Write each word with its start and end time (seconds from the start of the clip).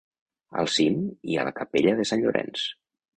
Al 0.61 0.69
cim 0.75 0.95
hi 1.33 1.37
ha 1.41 1.45
la 1.49 1.53
Capella 1.59 1.93
de 1.99 2.07
Sant 2.13 2.25
Llorenç. 2.25 2.65